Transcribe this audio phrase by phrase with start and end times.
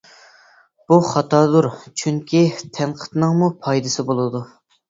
[0.91, 1.67] بۇ خاتادۇر،
[2.03, 2.41] چۈنكى
[2.79, 4.47] تەنقىدنىڭمۇ پايدىسى بولىدۇ.